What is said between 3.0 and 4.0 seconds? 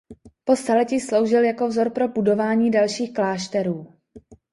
klášterů.